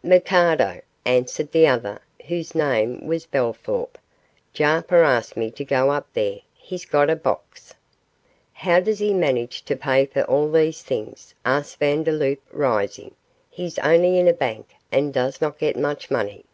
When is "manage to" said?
9.12-9.74